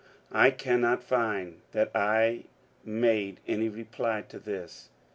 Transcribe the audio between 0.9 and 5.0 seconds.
find that I made any reply to this.